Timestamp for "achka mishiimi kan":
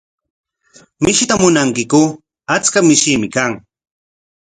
2.55-3.51